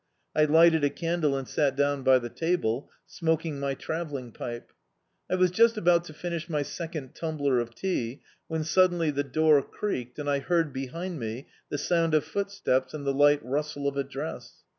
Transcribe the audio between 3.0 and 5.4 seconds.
smoking my travelling pipe. I